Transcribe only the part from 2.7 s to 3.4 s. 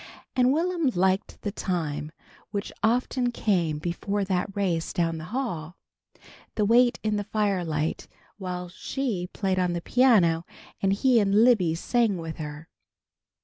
often